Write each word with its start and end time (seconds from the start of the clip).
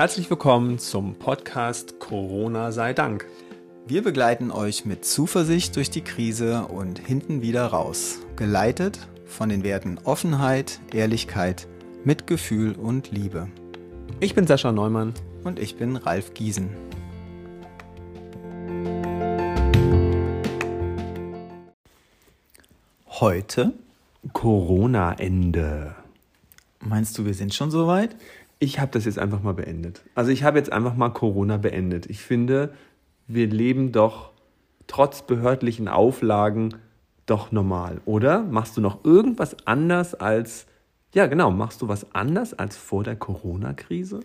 Herzlich 0.00 0.30
willkommen 0.30 0.78
zum 0.78 1.14
Podcast 1.16 2.00
Corona 2.00 2.72
sei 2.72 2.94
Dank. 2.94 3.26
Wir 3.86 4.02
begleiten 4.02 4.50
euch 4.50 4.86
mit 4.86 5.04
Zuversicht 5.04 5.76
durch 5.76 5.90
die 5.90 6.00
Krise 6.00 6.64
und 6.68 6.98
hinten 6.98 7.42
wieder 7.42 7.66
raus, 7.66 8.20
geleitet 8.34 8.98
von 9.26 9.50
den 9.50 9.62
Werten 9.62 9.98
Offenheit, 10.04 10.80
Ehrlichkeit, 10.94 11.68
Mitgefühl 12.02 12.76
und 12.76 13.10
Liebe. 13.10 13.48
Ich 14.20 14.34
bin 14.34 14.46
Sascha 14.46 14.72
Neumann. 14.72 15.12
Und 15.44 15.58
ich 15.58 15.76
bin 15.76 15.96
Ralf 15.96 16.32
Giesen. 16.32 16.70
Heute 23.06 23.74
Corona-Ende. 24.32 25.94
Meinst 26.82 27.18
du, 27.18 27.26
wir 27.26 27.34
sind 27.34 27.52
schon 27.52 27.70
so 27.70 27.86
weit? 27.86 28.16
Ich 28.62 28.78
habe 28.78 28.90
das 28.92 29.06
jetzt 29.06 29.18
einfach 29.18 29.42
mal 29.42 29.54
beendet. 29.54 30.04
Also 30.14 30.30
ich 30.30 30.44
habe 30.44 30.58
jetzt 30.58 30.70
einfach 30.70 30.94
mal 30.94 31.08
Corona 31.08 31.56
beendet. 31.56 32.06
Ich 32.10 32.20
finde, 32.20 32.74
wir 33.26 33.46
leben 33.46 33.90
doch 33.90 34.32
trotz 34.86 35.22
behördlichen 35.22 35.88
Auflagen 35.88 36.74
doch 37.24 37.52
normal, 37.52 38.02
oder? 38.04 38.42
Machst 38.42 38.76
du 38.76 38.82
noch 38.82 39.02
irgendwas 39.02 39.56
anders 39.66 40.14
als, 40.14 40.66
ja 41.14 41.26
genau, 41.26 41.50
machst 41.50 41.80
du 41.80 41.88
was 41.88 42.14
anders 42.14 42.52
als 42.52 42.76
vor 42.76 43.02
der 43.02 43.16
Corona-Krise? 43.16 44.20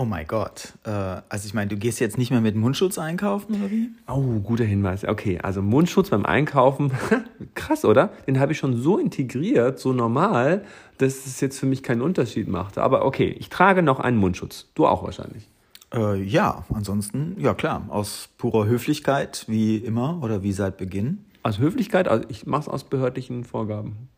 Oh 0.00 0.04
mein 0.04 0.28
Gott. 0.28 0.74
Äh, 0.84 0.90
also 0.90 1.46
ich 1.46 1.54
meine, 1.54 1.66
du 1.66 1.76
gehst 1.76 1.98
jetzt 1.98 2.18
nicht 2.18 2.30
mehr 2.30 2.40
mit 2.40 2.54
Mundschutz 2.54 2.98
einkaufen 2.98 3.56
oder 3.56 3.68
wie? 3.68 3.90
Oh, 4.06 4.38
guter 4.38 4.62
Hinweis. 4.62 5.04
Okay, 5.04 5.40
also 5.42 5.60
Mundschutz 5.60 6.10
beim 6.10 6.24
Einkaufen, 6.24 6.92
krass, 7.56 7.84
oder? 7.84 8.12
Den 8.28 8.38
habe 8.38 8.52
ich 8.52 8.58
schon 8.58 8.80
so 8.80 8.96
integriert, 8.96 9.80
so 9.80 9.92
normal, 9.92 10.64
dass 10.98 11.26
es 11.26 11.40
jetzt 11.40 11.58
für 11.58 11.66
mich 11.66 11.82
keinen 11.82 12.00
Unterschied 12.00 12.46
machte. 12.46 12.80
Aber 12.80 13.04
okay, 13.04 13.34
ich 13.40 13.48
trage 13.48 13.82
noch 13.82 13.98
einen 13.98 14.18
Mundschutz. 14.18 14.68
Du 14.76 14.86
auch 14.86 15.02
wahrscheinlich. 15.02 15.48
Äh, 15.92 16.22
ja, 16.22 16.64
ansonsten, 16.72 17.34
ja 17.36 17.54
klar, 17.54 17.84
aus 17.88 18.28
purer 18.38 18.66
Höflichkeit, 18.66 19.46
wie 19.48 19.78
immer 19.78 20.20
oder 20.22 20.44
wie 20.44 20.52
seit 20.52 20.76
Beginn. 20.76 21.24
Aus 21.42 21.58
Höflichkeit? 21.58 22.06
Also 22.06 22.24
ich 22.28 22.46
mache 22.46 22.62
es 22.62 22.68
aus 22.68 22.84
behördlichen 22.84 23.42
Vorgaben. 23.42 24.08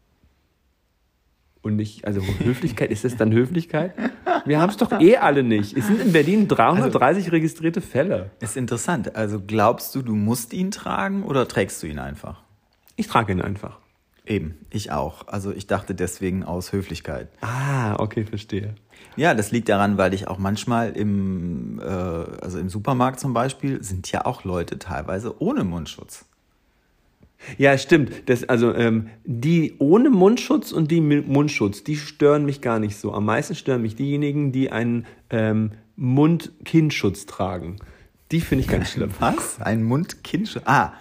Und 1.62 1.76
nicht, 1.76 2.06
also 2.06 2.20
Höflichkeit, 2.20 2.90
ist 2.90 3.04
das 3.04 3.16
dann 3.16 3.32
Höflichkeit? 3.32 3.94
Wir 4.44 4.60
haben 4.60 4.70
es 4.70 4.76
doch 4.76 4.92
eh 5.00 5.16
alle 5.16 5.42
nicht. 5.42 5.76
Es 5.76 5.86
sind 5.86 6.00
in 6.00 6.12
Berlin 6.12 6.48
330 6.48 7.24
also, 7.24 7.30
registrierte 7.30 7.80
Fälle. 7.80 8.30
Ist 8.40 8.56
interessant. 8.56 9.16
Also 9.16 9.40
glaubst 9.44 9.94
du, 9.94 10.02
du 10.02 10.14
musst 10.14 10.52
ihn 10.52 10.70
tragen 10.70 11.22
oder 11.24 11.48
trägst 11.48 11.82
du 11.82 11.86
ihn 11.86 11.98
einfach? 11.98 12.42
Ich 12.96 13.06
trage 13.06 13.32
ihn 13.32 13.40
einfach. 13.40 13.78
Eben, 14.26 14.58
ich 14.70 14.92
auch. 14.92 15.26
Also 15.28 15.52
ich 15.52 15.66
dachte 15.66 15.94
deswegen 15.94 16.44
aus 16.44 16.72
Höflichkeit. 16.72 17.28
Ah, 17.40 17.96
okay, 17.98 18.24
verstehe. 18.24 18.74
Ja, 19.16 19.34
das 19.34 19.50
liegt 19.50 19.68
daran, 19.68 19.98
weil 19.98 20.14
ich 20.14 20.28
auch 20.28 20.38
manchmal 20.38 20.92
im, 20.92 21.80
äh, 21.80 21.84
also 21.84 22.58
im 22.58 22.68
Supermarkt 22.68 23.18
zum 23.18 23.32
Beispiel, 23.32 23.82
sind 23.82 24.10
ja 24.12 24.26
auch 24.26 24.44
Leute 24.44 24.78
teilweise 24.78 25.40
ohne 25.42 25.64
Mundschutz. 25.64 26.26
Ja, 27.58 27.76
stimmt. 27.78 28.28
Das, 28.28 28.44
also 28.48 28.74
ähm, 28.74 29.08
die 29.24 29.74
ohne 29.78 30.10
Mundschutz 30.10 30.72
und 30.72 30.90
die 30.90 31.00
mit 31.00 31.26
Mundschutz, 31.26 31.84
die 31.84 31.96
stören 31.96 32.44
mich 32.44 32.60
gar 32.60 32.78
nicht 32.78 32.96
so. 32.96 33.12
Am 33.12 33.24
meisten 33.24 33.54
stören 33.54 33.82
mich 33.82 33.96
diejenigen, 33.96 34.52
die 34.52 34.70
einen 34.70 35.06
ähm, 35.30 35.72
Mund-Kinnschutz 35.96 37.26
tragen. 37.26 37.76
Die 38.30 38.40
finde 38.40 38.64
ich 38.64 38.70
ganz 38.70 38.90
schlimm. 38.90 39.10
Was? 39.18 39.60
Ein 39.60 39.82
Mund-Kinnschutz? 39.82 40.62
Ah. 40.66 40.92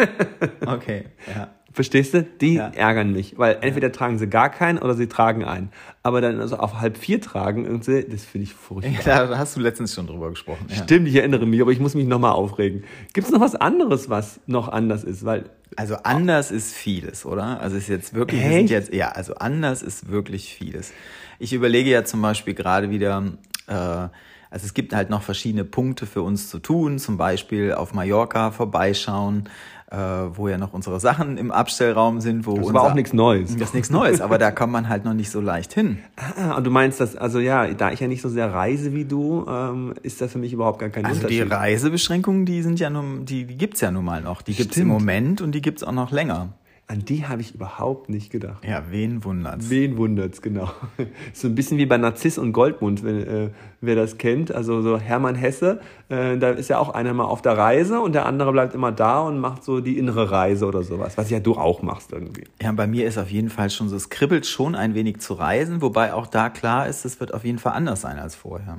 okay, 0.66 1.04
ja. 1.34 1.54
Verstehst 1.74 2.14
du? 2.14 2.22
Die 2.22 2.54
ja. 2.54 2.68
ärgern 2.68 3.12
mich, 3.12 3.36
weil 3.36 3.58
entweder 3.60 3.88
ja. 3.88 3.92
tragen 3.92 4.16
sie 4.16 4.28
gar 4.28 4.48
keinen 4.48 4.78
oder 4.78 4.94
sie 4.94 5.08
tragen 5.08 5.44
einen. 5.44 5.72
Aber 6.04 6.20
dann 6.20 6.40
also 6.40 6.56
auf 6.56 6.80
halb 6.80 6.96
vier 6.96 7.20
tragen, 7.20 7.64
irgendwie, 7.64 8.06
das 8.08 8.24
finde 8.24 8.44
ich 8.44 8.54
furchtbar. 8.54 9.04
Ja, 9.04 9.26
da 9.26 9.38
hast 9.38 9.56
du 9.56 9.60
letztens 9.60 9.92
schon 9.92 10.06
drüber 10.06 10.30
gesprochen. 10.30 10.68
Stimmt, 10.70 11.08
ich 11.08 11.16
erinnere 11.16 11.46
mich, 11.46 11.60
aber 11.60 11.72
ich 11.72 11.80
muss 11.80 11.96
mich 11.96 12.06
nochmal 12.06 12.30
aufregen. 12.30 12.84
Gibt 13.12 13.26
es 13.26 13.32
noch 13.32 13.40
was 13.40 13.56
anderes, 13.56 14.08
was 14.08 14.38
noch 14.46 14.68
anders 14.68 15.02
ist? 15.02 15.24
Weil 15.24 15.50
also 15.74 15.96
anders 16.04 16.52
ist 16.52 16.72
vieles, 16.72 17.26
oder? 17.26 17.60
Also 17.60 17.76
ist 17.76 17.88
jetzt 17.88 18.14
wirklich, 18.14 18.40
wir 18.40 18.50
sind 18.50 18.70
jetzt, 18.70 18.94
ja, 18.94 19.08
also 19.08 19.34
anders 19.34 19.82
ist 19.82 20.08
wirklich 20.08 20.54
vieles. 20.54 20.92
Ich 21.40 21.52
überlege 21.52 21.90
ja 21.90 22.04
zum 22.04 22.22
Beispiel 22.22 22.54
gerade 22.54 22.90
wieder, 22.90 23.32
äh, 23.66 23.72
also 23.74 24.66
es 24.66 24.74
gibt 24.74 24.94
halt 24.94 25.10
noch 25.10 25.22
verschiedene 25.22 25.64
Punkte 25.64 26.06
für 26.06 26.22
uns 26.22 26.48
zu 26.48 26.60
tun, 26.60 27.00
zum 27.00 27.16
Beispiel 27.16 27.72
auf 27.72 27.94
Mallorca 27.94 28.52
vorbeischauen, 28.52 29.48
äh, 29.94 30.36
wo 30.36 30.48
ja 30.48 30.58
noch 30.58 30.72
unsere 30.72 31.00
Sachen 31.00 31.36
im 31.38 31.50
Abstellraum 31.50 32.20
sind. 32.20 32.46
Wo 32.46 32.56
das 32.56 32.66
unser, 32.66 32.74
war 32.74 32.82
auch 32.90 32.94
nichts 32.94 33.12
Neues. 33.12 33.52
Das 33.52 33.68
ist 33.68 33.74
nichts 33.74 33.90
Neues, 33.90 34.20
aber 34.20 34.38
da 34.38 34.50
kommt 34.52 34.72
man 34.72 34.88
halt 34.88 35.04
noch 35.04 35.14
nicht 35.14 35.30
so 35.30 35.40
leicht 35.40 35.72
hin. 35.72 35.98
Ah, 36.16 36.56
und 36.56 36.64
du 36.64 36.70
meinst 36.70 37.00
das, 37.00 37.16
also 37.16 37.38
ja, 37.38 37.66
da 37.68 37.92
ich 37.92 38.00
ja 38.00 38.08
nicht 38.08 38.22
so 38.22 38.28
sehr 38.28 38.52
reise 38.52 38.92
wie 38.92 39.04
du, 39.04 39.46
ähm, 39.48 39.94
ist 40.02 40.20
das 40.20 40.32
für 40.32 40.38
mich 40.38 40.52
überhaupt 40.52 40.78
gar 40.78 40.88
kein 40.88 41.04
also 41.04 41.18
Unterschied. 41.18 41.42
Also 41.42 41.50
die 41.50 41.54
Reisebeschränkungen, 41.54 42.46
die 42.46 42.62
sind 42.62 42.80
ja 42.80 42.90
nur, 42.90 43.04
die, 43.20 43.44
die 43.44 43.56
gibt's 43.56 43.80
ja 43.80 43.90
nun 43.90 44.04
mal 44.04 44.20
noch. 44.20 44.42
Die 44.42 44.54
gibt's 44.54 44.74
Stimmt. 44.74 44.90
im 44.90 44.92
Moment 44.92 45.40
und 45.40 45.52
die 45.52 45.62
gibt's 45.62 45.84
auch 45.84 45.92
noch 45.92 46.10
länger. 46.10 46.48
An 46.94 47.04
die 47.04 47.26
habe 47.26 47.42
ich 47.42 47.52
überhaupt 47.56 48.08
nicht 48.08 48.30
gedacht. 48.30 48.64
Ja, 48.64 48.84
wen 48.88 49.24
wundert's? 49.24 49.68
Wen 49.68 49.96
wundert's, 49.96 50.40
genau. 50.40 50.70
So 51.32 51.48
ein 51.48 51.56
bisschen 51.56 51.76
wie 51.76 51.86
bei 51.86 51.96
Narziss 51.96 52.38
und 52.38 52.52
Goldmund, 52.52 53.02
wenn, 53.02 53.26
äh, 53.26 53.50
wer 53.80 53.96
das 53.96 54.16
kennt. 54.16 54.52
Also 54.52 54.80
so 54.80 54.96
Hermann 54.96 55.34
Hesse, 55.34 55.80
äh, 56.08 56.38
da 56.38 56.50
ist 56.50 56.68
ja 56.68 56.78
auch 56.78 56.90
einer 56.90 57.12
mal 57.12 57.24
auf 57.24 57.42
der 57.42 57.58
Reise 57.58 58.00
und 58.00 58.12
der 58.12 58.26
andere 58.26 58.52
bleibt 58.52 58.76
immer 58.76 58.92
da 58.92 59.22
und 59.22 59.40
macht 59.40 59.64
so 59.64 59.80
die 59.80 59.98
innere 59.98 60.30
Reise 60.30 60.66
oder 60.66 60.84
sowas, 60.84 61.18
was 61.18 61.30
ja 61.30 61.40
du 61.40 61.54
auch 61.54 61.82
machst 61.82 62.12
irgendwie. 62.12 62.44
Ja, 62.62 62.70
bei 62.70 62.86
mir 62.86 63.06
ist 63.08 63.18
auf 63.18 63.30
jeden 63.30 63.50
Fall 63.50 63.70
schon 63.70 63.88
so, 63.88 63.96
es 63.96 64.08
kribbelt 64.08 64.46
schon 64.46 64.76
ein 64.76 64.94
wenig 64.94 65.18
zu 65.18 65.34
reisen, 65.34 65.82
wobei 65.82 66.14
auch 66.14 66.28
da 66.28 66.48
klar 66.48 66.86
ist, 66.86 67.04
es 67.04 67.18
wird 67.18 67.34
auf 67.34 67.44
jeden 67.44 67.58
Fall 67.58 67.72
anders 67.72 68.02
sein 68.02 68.20
als 68.20 68.36
vorher. 68.36 68.78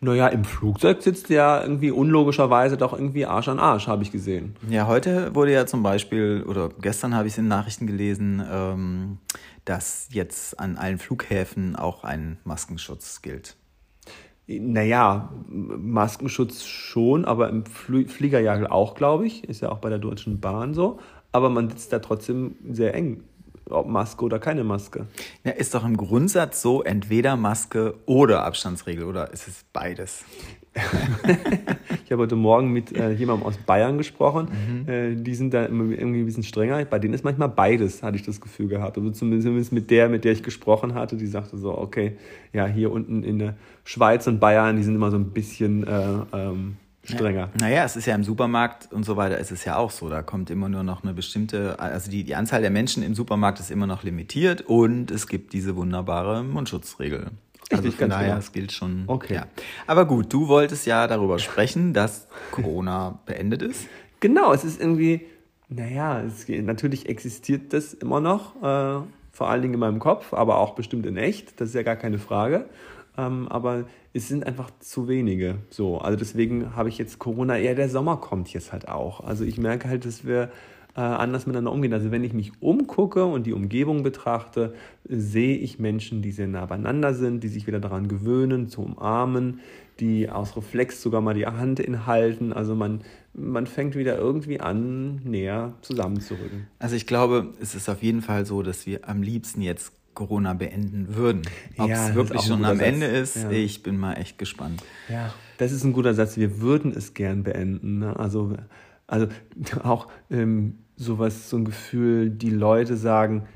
Naja, 0.00 0.28
im 0.28 0.44
Flugzeug 0.44 1.02
sitzt 1.02 1.28
ja 1.28 1.62
irgendwie 1.62 1.90
unlogischerweise 1.90 2.76
doch 2.76 2.92
irgendwie 2.92 3.26
Arsch 3.26 3.48
an 3.48 3.58
Arsch, 3.58 3.86
habe 3.86 4.02
ich 4.02 4.12
gesehen. 4.12 4.56
Ja, 4.68 4.86
heute 4.86 5.34
wurde 5.34 5.52
ja 5.52 5.66
zum 5.66 5.82
Beispiel, 5.82 6.44
oder 6.46 6.70
gestern 6.80 7.14
habe 7.14 7.26
ich 7.26 7.34
es 7.34 7.38
in 7.38 7.48
Nachrichten 7.48 7.86
gelesen, 7.86 8.42
ähm, 8.50 9.18
dass 9.64 10.08
jetzt 10.12 10.58
an 10.58 10.76
allen 10.76 10.98
Flughäfen 10.98 11.76
auch 11.76 12.04
ein 12.04 12.38
Maskenschutz 12.44 13.22
gilt. 13.22 13.56
Naja, 14.46 15.30
Maskenschutz 15.46 16.64
schon, 16.64 17.26
aber 17.26 17.50
im 17.50 17.66
Fliegerjagel 17.66 18.66
auch, 18.66 18.94
glaube 18.94 19.26
ich. 19.26 19.44
Ist 19.44 19.60
ja 19.60 19.70
auch 19.70 19.78
bei 19.78 19.90
der 19.90 19.98
Deutschen 19.98 20.40
Bahn 20.40 20.72
so. 20.72 21.00
Aber 21.32 21.50
man 21.50 21.68
sitzt 21.68 21.92
da 21.92 21.98
trotzdem 21.98 22.56
sehr 22.70 22.94
eng 22.94 23.24
ob 23.70 23.88
Maske 23.88 24.24
oder 24.24 24.38
keine 24.38 24.64
Maske. 24.64 25.06
Ja, 25.44 25.52
ist 25.52 25.74
doch 25.74 25.84
im 25.84 25.96
Grundsatz 25.96 26.62
so, 26.62 26.82
entweder 26.82 27.36
Maske 27.36 27.94
oder 28.06 28.44
Abstandsregel 28.44 29.04
oder 29.04 29.32
ist 29.32 29.48
es 29.48 29.64
beides? 29.72 30.24
ich 32.04 32.12
habe 32.12 32.22
heute 32.22 32.36
Morgen 32.36 32.72
mit 32.72 32.96
äh, 32.96 33.12
jemandem 33.12 33.46
aus 33.46 33.56
Bayern 33.56 33.98
gesprochen. 33.98 34.48
Mhm. 34.48 34.88
Äh, 34.88 35.14
die 35.16 35.34
sind 35.34 35.54
da 35.54 35.64
immer 35.64 35.84
irgendwie 35.92 36.20
ein 36.20 36.26
bisschen 36.26 36.42
strenger. 36.42 36.84
Bei 36.84 36.98
denen 36.98 37.14
ist 37.14 37.24
manchmal 37.24 37.48
beides, 37.48 38.02
hatte 38.02 38.16
ich 38.16 38.22
das 38.22 38.40
Gefühl 38.40 38.68
gehabt. 38.68 38.96
Also 38.96 39.10
zumindest 39.10 39.72
mit 39.72 39.90
der, 39.90 40.08
mit 40.08 40.24
der 40.24 40.32
ich 40.32 40.42
gesprochen 40.42 40.94
hatte, 40.94 41.16
die 41.16 41.26
sagte 41.26 41.56
so, 41.56 41.76
okay, 41.76 42.16
ja, 42.52 42.66
hier 42.66 42.92
unten 42.92 43.22
in 43.22 43.38
der 43.38 43.56
Schweiz 43.84 44.26
und 44.26 44.40
Bayern, 44.40 44.76
die 44.76 44.82
sind 44.82 44.94
immer 44.94 45.10
so 45.10 45.16
ein 45.16 45.30
bisschen 45.30 45.86
äh, 45.86 46.02
ähm, 46.32 46.76
strenger. 47.04 47.40
Ja. 47.40 47.50
Naja, 47.60 47.84
es 47.84 47.96
ist 47.96 48.06
ja 48.06 48.14
im 48.14 48.24
Supermarkt 48.24 48.92
und 48.92 49.04
so 49.04 49.16
weiter, 49.16 49.38
ist 49.38 49.50
es 49.50 49.64
ja 49.64 49.76
auch 49.76 49.90
so. 49.90 50.08
Da 50.08 50.22
kommt 50.22 50.50
immer 50.50 50.68
nur 50.68 50.82
noch 50.82 51.02
eine 51.02 51.14
bestimmte, 51.14 51.78
also 51.78 52.10
die, 52.10 52.24
die 52.24 52.34
Anzahl 52.34 52.60
der 52.60 52.70
Menschen 52.70 53.02
im 53.02 53.14
Supermarkt 53.14 53.60
ist 53.60 53.70
immer 53.70 53.86
noch 53.86 54.02
limitiert 54.02 54.62
und 54.62 55.10
es 55.10 55.26
gibt 55.26 55.52
diese 55.52 55.76
wunderbare 55.76 56.42
Mundschutzregel. 56.42 57.30
Also 57.70 57.82
Richtig, 57.82 58.00
von 58.00 58.10
daher, 58.10 58.28
genau. 58.28 58.38
es 58.38 58.52
gilt 58.52 58.72
schon. 58.72 59.04
Okay. 59.06 59.34
Ja. 59.34 59.46
Aber 59.86 60.06
gut, 60.06 60.32
du 60.32 60.48
wolltest 60.48 60.86
ja 60.86 61.06
darüber 61.06 61.38
sprechen, 61.38 61.92
dass 61.92 62.26
Corona 62.50 63.18
beendet 63.26 63.62
ist. 63.62 63.86
Genau, 64.20 64.52
es 64.52 64.64
ist 64.64 64.80
irgendwie, 64.80 65.26
naja, 65.68 66.22
es, 66.22 66.48
natürlich 66.48 67.08
existiert 67.08 67.72
das 67.72 67.92
immer 67.92 68.20
noch, 68.20 68.56
äh, 68.56 69.02
vor 69.32 69.50
allen 69.50 69.62
Dingen 69.62 69.74
in 69.74 69.80
meinem 69.80 69.98
Kopf, 70.00 70.32
aber 70.32 70.58
auch 70.58 70.74
bestimmt 70.74 71.06
in 71.06 71.16
echt, 71.16 71.60
das 71.60 71.68
ist 71.68 71.74
ja 71.74 71.82
gar 71.82 71.96
keine 71.96 72.18
Frage. 72.18 72.68
Ähm, 73.18 73.48
aber 73.48 73.84
es 74.12 74.28
sind 74.28 74.46
einfach 74.46 74.70
zu 74.80 75.08
wenige. 75.08 75.58
So, 75.70 75.98
also 75.98 76.18
deswegen 76.18 76.74
habe 76.74 76.88
ich 76.88 76.98
jetzt 76.98 77.18
Corona, 77.18 77.58
eher 77.58 77.74
der 77.74 77.88
Sommer 77.88 78.16
kommt 78.16 78.52
jetzt 78.52 78.72
halt 78.72 78.88
auch. 78.88 79.20
Also 79.20 79.44
ich 79.44 79.58
merke 79.58 79.88
halt, 79.88 80.04
dass 80.04 80.24
wir 80.24 80.50
äh, 80.96 81.00
anders 81.00 81.46
miteinander 81.46 81.72
umgehen. 81.72 81.92
Also 81.92 82.10
wenn 82.10 82.24
ich 82.24 82.32
mich 82.32 82.52
umgucke 82.60 83.24
und 83.24 83.46
die 83.46 83.52
Umgebung 83.52 84.02
betrachte, 84.02 84.74
sehe 85.04 85.56
ich 85.56 85.78
Menschen, 85.78 86.22
die 86.22 86.32
sehr 86.32 86.48
nah 86.48 86.66
beieinander 86.66 87.14
sind, 87.14 87.44
die 87.44 87.48
sich 87.48 87.66
wieder 87.66 87.78
daran 87.80 88.08
gewöhnen, 88.08 88.68
zu 88.68 88.82
umarmen, 88.82 89.60
die 90.00 90.28
aus 90.28 90.56
Reflex 90.56 91.00
sogar 91.02 91.20
mal 91.20 91.34
die 91.34 91.46
Hand 91.46 91.78
inhalten. 91.78 92.52
Also 92.52 92.74
man, 92.74 93.02
man 93.34 93.66
fängt 93.66 93.94
wieder 93.94 94.18
irgendwie 94.18 94.58
an, 94.58 95.20
näher 95.24 95.74
zusammenzurücken. 95.82 96.66
Also 96.78 96.96
ich 96.96 97.06
glaube, 97.06 97.52
es 97.60 97.74
ist 97.74 97.88
auf 97.88 98.02
jeden 98.02 98.22
Fall 98.22 98.46
so, 98.46 98.62
dass 98.62 98.86
wir 98.86 99.08
am 99.08 99.22
liebsten 99.22 99.60
jetzt 99.62 99.92
Corona 100.18 100.52
beenden 100.52 101.14
würden. 101.14 101.42
Ob 101.78 101.90
ja, 101.90 102.08
es 102.08 102.14
wirklich 102.16 102.42
schon 102.42 102.64
am 102.64 102.80
Ende 102.80 103.06
ist, 103.06 103.36
ja. 103.36 103.50
ich 103.52 103.84
bin 103.84 103.96
mal 103.96 104.14
echt 104.14 104.36
gespannt. 104.36 104.82
Ja, 105.08 105.32
das 105.58 105.70
ist 105.70 105.84
ein 105.84 105.92
guter 105.92 106.12
Satz. 106.12 106.36
Wir 106.36 106.60
würden 106.60 106.92
es 106.92 107.14
gern 107.14 107.44
beenden. 107.44 108.00
Ne? 108.00 108.18
Also, 108.18 108.54
also 109.06 109.28
auch 109.84 110.08
ähm, 110.28 110.78
sowas, 110.96 111.48
so 111.48 111.58
ein 111.58 111.64
Gefühl, 111.64 112.30
die 112.30 112.50
Leute 112.50 112.96
sagen, 112.96 113.46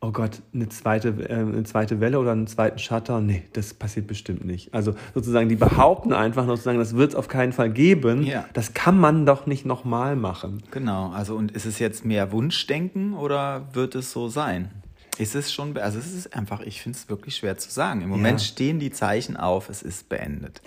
oh 0.00 0.10
Gott, 0.10 0.40
eine 0.54 0.70
zweite, 0.70 1.08
äh, 1.28 1.34
eine 1.34 1.64
zweite 1.64 2.00
Welle 2.00 2.18
oder 2.18 2.32
einen 2.32 2.46
zweiten 2.46 2.78
Shutter, 2.78 3.20
nee, 3.20 3.42
das 3.52 3.74
passiert 3.74 4.06
bestimmt 4.06 4.46
nicht. 4.46 4.72
Also 4.72 4.94
sozusagen, 5.12 5.50
die 5.50 5.56
behaupten 5.56 6.14
einfach 6.14 6.46
noch 6.46 6.54
sozusagen, 6.54 6.78
das 6.78 6.96
wird 6.96 7.10
es 7.10 7.16
auf 7.16 7.28
keinen 7.28 7.52
Fall 7.52 7.70
geben. 7.70 8.22
Ja. 8.22 8.46
Das 8.54 8.72
kann 8.72 8.98
man 8.98 9.26
doch 9.26 9.44
nicht 9.44 9.66
nochmal 9.66 10.16
machen. 10.16 10.62
Genau, 10.70 11.10
also 11.10 11.36
und 11.36 11.50
ist 11.50 11.66
es 11.66 11.78
jetzt 11.78 12.06
mehr 12.06 12.32
Wunschdenken 12.32 13.12
oder 13.12 13.68
wird 13.74 13.94
es 13.94 14.10
so 14.10 14.28
sein? 14.28 14.70
Ist 15.18 15.34
es 15.34 15.52
schon, 15.52 15.76
also 15.76 15.98
es 15.98 16.14
ist 16.14 16.34
einfach, 16.34 16.60
ich 16.60 16.80
finde 16.80 16.96
es 16.96 17.08
wirklich 17.08 17.34
schwer 17.34 17.58
zu 17.58 17.70
sagen. 17.70 18.02
Im 18.02 18.08
Moment 18.08 18.40
ja. 18.40 18.46
stehen 18.46 18.78
die 18.78 18.92
Zeichen 18.92 19.36
auf, 19.36 19.68
es 19.68 19.82
ist 19.82 20.08
beendet. 20.08 20.62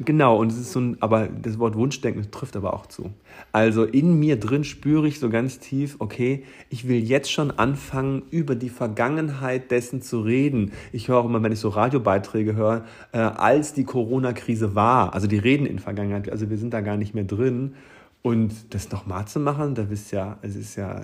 Genau, 0.00 0.36
und 0.36 0.52
es 0.52 0.58
ist 0.58 0.72
so 0.72 0.80
ein, 0.80 0.96
aber 1.00 1.26
das 1.28 1.58
Wort 1.58 1.74
Wunschdenken 1.74 2.30
trifft 2.30 2.54
aber 2.54 2.74
auch 2.74 2.84
zu. 2.86 3.14
Also 3.52 3.84
in 3.84 4.18
mir 4.18 4.38
drin 4.38 4.62
spüre 4.64 5.08
ich 5.08 5.20
so 5.20 5.30
ganz 5.30 5.58
tief, 5.58 5.96
okay, 6.00 6.44
ich 6.68 6.86
will 6.86 7.02
jetzt 7.02 7.32
schon 7.32 7.50
anfangen, 7.50 8.22
über 8.30 8.54
die 8.56 8.68
Vergangenheit 8.68 9.70
dessen 9.70 10.02
zu 10.02 10.20
reden. 10.20 10.72
Ich 10.92 11.08
höre 11.08 11.18
auch 11.18 11.24
immer, 11.24 11.42
wenn 11.42 11.52
ich 11.52 11.60
so 11.60 11.70
Radiobeiträge 11.70 12.54
höre, 12.54 12.84
äh, 13.12 13.18
als 13.18 13.72
die 13.72 13.84
Corona-Krise 13.84 14.74
war, 14.74 15.14
also 15.14 15.26
die 15.26 15.38
reden 15.38 15.64
in 15.64 15.78
Vergangenheit, 15.78 16.30
also 16.30 16.50
wir 16.50 16.58
sind 16.58 16.74
da 16.74 16.82
gar 16.82 16.98
nicht 16.98 17.14
mehr 17.14 17.24
drin. 17.24 17.74
Und 18.20 18.74
das 18.74 18.90
nochmal 18.90 19.26
zu 19.28 19.40
machen, 19.40 19.74
da 19.74 19.82
ist 19.82 20.10
ja, 20.10 20.38
es 20.42 20.56
ist 20.56 20.76
ja, 20.76 21.02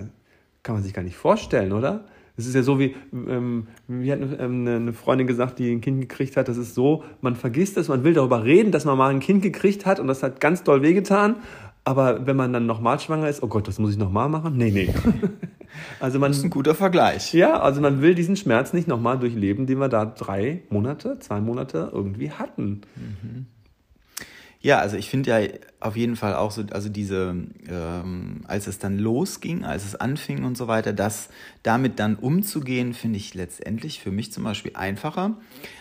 kann 0.63 0.75
man 0.75 0.83
sich 0.83 0.93
gar 0.93 1.03
nicht 1.03 1.17
vorstellen, 1.17 1.71
oder? 1.71 2.05
Es 2.41 2.47
ist 2.47 2.55
ja 2.55 2.63
so 2.63 2.79
wie, 2.79 2.95
ähm, 3.13 3.67
wie 3.87 4.11
hat 4.11 4.19
ähm, 4.21 4.67
eine 4.67 4.93
Freundin 4.93 5.27
gesagt, 5.27 5.59
die 5.59 5.71
ein 5.71 5.81
Kind 5.81 6.01
gekriegt 6.01 6.37
hat, 6.37 6.47
das 6.47 6.57
ist 6.57 6.75
so, 6.75 7.03
man 7.21 7.35
vergisst 7.35 7.77
es, 7.77 7.87
man 7.87 8.03
will 8.03 8.13
darüber 8.13 8.43
reden, 8.43 8.71
dass 8.71 8.85
man 8.85 8.97
mal 8.97 9.09
ein 9.09 9.19
Kind 9.19 9.41
gekriegt 9.41 9.85
hat 9.85 9.99
und 9.99 10.07
das 10.07 10.23
hat 10.23 10.39
ganz 10.39 10.63
doll 10.63 10.81
wehgetan, 10.81 11.37
aber 11.83 12.27
wenn 12.27 12.35
man 12.35 12.53
dann 12.53 12.65
nochmal 12.65 12.99
schwanger 12.99 13.27
ist, 13.27 13.41
oh 13.41 13.47
Gott, 13.47 13.67
das 13.67 13.79
muss 13.79 13.91
ich 13.91 13.97
nochmal 13.97 14.29
machen? 14.29 14.57
Nee, 14.57 14.71
nee. 14.71 14.93
Also 16.01 16.19
man, 16.19 16.31
das 16.31 16.39
ist 16.39 16.43
ein 16.43 16.49
guter 16.49 16.75
Vergleich. 16.75 17.33
Ja, 17.33 17.61
also 17.61 17.79
man 17.79 18.01
will 18.01 18.13
diesen 18.13 18.35
Schmerz 18.35 18.73
nicht 18.73 18.89
nochmal 18.89 19.17
durchleben, 19.17 19.67
den 19.67 19.79
wir 19.79 19.87
da 19.87 20.05
drei 20.05 20.63
Monate, 20.69 21.17
zwei 21.19 21.39
Monate 21.39 21.89
irgendwie 21.93 22.31
hatten. 22.31 22.81
Mhm. 22.95 23.45
Ja, 24.63 24.77
also 24.77 24.95
ich 24.95 25.09
finde 25.09 25.31
ja 25.31 25.47
auf 25.79 25.95
jeden 25.95 26.15
Fall 26.15 26.35
auch 26.35 26.51
so, 26.51 26.63
also 26.69 26.87
diese, 26.87 27.35
ähm, 27.67 28.41
als 28.47 28.67
es 28.67 28.77
dann 28.77 28.99
losging, 28.99 29.65
als 29.65 29.85
es 29.85 29.95
anfing 29.95 30.43
und 30.43 30.55
so 30.55 30.67
weiter, 30.67 30.93
das 30.93 31.29
damit 31.63 31.99
dann 31.99 32.15
umzugehen, 32.15 32.93
finde 32.93 33.17
ich 33.17 33.33
letztendlich 33.33 34.01
für 34.01 34.11
mich 34.11 34.31
zum 34.31 34.43
Beispiel 34.43 34.73
einfacher, 34.75 35.35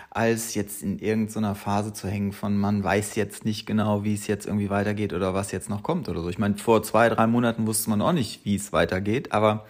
als 0.08 0.54
jetzt 0.54 0.82
in 0.82 0.98
irgendeiner 0.98 1.54
Phase 1.54 1.92
zu 1.92 2.08
hängen 2.08 2.32
von, 2.32 2.56
man 2.56 2.82
weiß 2.82 3.16
jetzt 3.16 3.44
nicht 3.44 3.66
genau, 3.66 4.02
wie 4.02 4.14
es 4.14 4.26
jetzt 4.26 4.46
irgendwie 4.46 4.70
weitergeht 4.70 5.12
oder 5.12 5.34
was 5.34 5.52
jetzt 5.52 5.68
noch 5.68 5.82
kommt 5.82 6.08
oder 6.08 6.22
so. 6.22 6.30
Ich 6.30 6.38
meine, 6.38 6.56
vor 6.56 6.82
zwei, 6.82 7.10
drei 7.10 7.26
Monaten 7.26 7.66
wusste 7.66 7.90
man 7.90 8.00
auch 8.00 8.12
nicht, 8.12 8.46
wie 8.46 8.54
es 8.54 8.72
weitergeht, 8.72 9.32
aber 9.32 9.66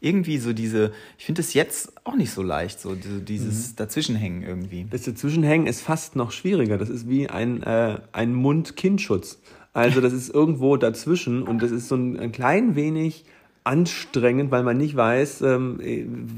irgendwie 0.00 0.38
so 0.38 0.52
diese, 0.52 0.92
ich 1.18 1.24
finde 1.24 1.40
es 1.40 1.54
jetzt 1.54 1.92
auch 2.04 2.14
nicht 2.14 2.30
so 2.30 2.42
leicht, 2.42 2.80
so 2.80 2.94
dieses 2.94 3.70
mhm. 3.70 3.76
Dazwischenhängen 3.76 4.42
irgendwie. 4.42 4.86
Das 4.90 5.02
Dazwischenhängen 5.02 5.66
ist 5.66 5.80
fast 5.80 6.16
noch 6.16 6.32
schwieriger. 6.32 6.78
Das 6.78 6.88
ist 6.88 7.08
wie 7.08 7.28
ein, 7.28 7.62
äh, 7.62 8.00
ein 8.12 8.34
Mund-Kind-Schutz. 8.34 9.38
Also 9.72 10.00
das 10.00 10.12
ist 10.12 10.32
irgendwo 10.32 10.76
dazwischen 10.76 11.42
und 11.42 11.62
das 11.62 11.70
ist 11.70 11.88
so 11.88 11.96
ein, 11.96 12.18
ein 12.18 12.32
klein 12.32 12.74
wenig 12.74 13.24
anstrengend, 13.68 14.50
weil 14.50 14.62
man 14.62 14.78
nicht 14.78 14.96
weiß, 14.96 15.42
ähm, 15.42 15.78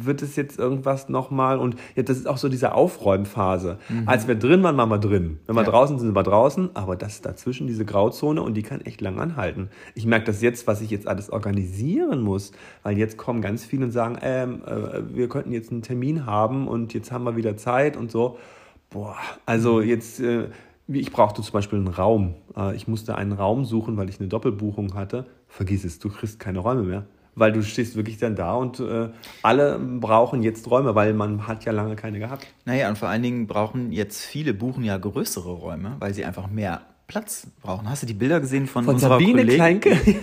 wird 0.05 0.21
es 0.21 0.35
jetzt 0.35 0.59
irgendwas 0.59 1.09
nochmal 1.09 1.59
und 1.59 1.77
ja, 1.95 2.03
das 2.03 2.17
ist 2.17 2.27
auch 2.27 2.39
so 2.39 2.49
diese 2.49 2.75
Aufräumphase. 2.75 3.79
Mhm. 3.89 4.03
Als 4.07 4.27
wir 4.27 4.35
drin 4.35 4.65
waren, 4.65 4.77
waren 4.77 4.89
wir 4.89 4.99
drin. 4.99 5.39
Wenn 5.47 5.55
wir 5.55 5.63
ja. 5.63 5.71
draußen 5.71 5.97
sind, 5.97 6.09
sind 6.09 6.17
wir 6.17 6.25
draußen, 6.25 6.71
aber 6.75 6.97
das 6.97 7.15
ist 7.15 7.27
dazwischen 7.27 7.69
diese 7.69 7.85
Grauzone 7.85 8.43
und 8.43 8.55
die 8.55 8.65
kann 8.65 8.81
echt 8.81 9.01
lang 9.01 9.21
anhalten. 9.21 9.69
Ich 9.95 10.07
merke 10.07 10.27
das 10.27 10.43
jetzt, 10.43 10.67
was 10.67 10.81
ich 10.81 10.91
jetzt 10.91 11.07
alles 11.07 11.31
organisieren 11.31 12.21
muss, 12.21 12.51
weil 12.83 12.99
jetzt 12.99 13.17
kommen 13.17 13.43
ganz 13.43 13.65
viele 13.65 13.85
und 13.85 13.93
sagen, 13.93 14.19
ähm, 14.23 14.63
äh, 14.67 15.15
wir 15.15 15.29
könnten 15.29 15.53
jetzt 15.53 15.71
einen 15.71 15.83
Termin 15.83 16.27
haben 16.27 16.67
und 16.67 16.95
jetzt 16.95 17.13
haben 17.13 17.23
wir 17.23 17.37
wieder 17.37 17.57
Zeit 17.57 17.97
und 17.97 18.11
so. 18.11 18.39
Boah, 18.91 19.17
also 19.47 19.77
mhm. 19.77 19.89
jetzt... 19.89 20.21
Äh, 20.21 20.49
ich 20.93 21.13
brauchte 21.13 21.41
zum 21.41 21.53
Beispiel 21.53 21.79
einen 21.79 21.87
Raum. 21.87 22.35
Äh, 22.57 22.75
ich 22.75 22.89
musste 22.89 23.15
einen 23.15 23.31
Raum 23.31 23.65
suchen, 23.65 23.97
weil 23.97 24.09
ich 24.09 24.19
eine 24.19 24.29
Doppelbuchung 24.29 24.95
hatte. 24.95 25.25
Vergiss 25.47 25.85
es, 25.85 26.01
du 26.01 26.09
kriegst 26.09 26.41
keine 26.41 26.59
Räume 26.59 26.83
mehr 26.83 27.07
weil 27.41 27.53
du 27.53 27.63
stehst 27.63 27.97
wirklich 27.97 28.19
dann 28.19 28.37
da 28.37 28.55
und 28.55 28.79
äh, 28.79 29.09
alle 29.43 29.79
brauchen 29.79 30.43
jetzt 30.43 30.71
Räume, 30.71 30.95
weil 30.95 31.15
man 31.15 31.47
hat 31.49 31.65
ja 31.65 31.73
lange 31.73 31.97
keine 31.97 32.19
gehabt. 32.19 32.47
Naja, 32.65 32.89
und 32.89 32.99
vor 32.99 33.09
allen 33.09 33.23
Dingen 33.23 33.47
brauchen 33.47 33.91
jetzt 33.93 34.25
viele 34.25 34.55
buchen 34.55 34.85
ja 34.85 34.97
größere 34.97 35.51
Räume, 35.51 35.97
weil 35.99 36.15
sie 36.15 36.25
einfach 36.25 36.49
mehr 36.49 36.83
Platz 37.09 37.49
brauchen. 37.63 37.89
Hast 37.91 38.03
du 38.03 38.07
die 38.07 38.15
Bilder 38.15 38.41
gesehen 38.41 38.67
von, 38.69 38.85
von 38.85 38.95
unserer 38.95 39.15
Sabine 39.15 39.45
Kollegin? 39.45 39.57
Kleinke? 39.57 39.91